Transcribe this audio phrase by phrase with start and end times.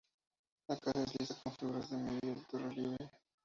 [0.67, 3.11] La caja es lisa con figuras de medio y altorrelieve.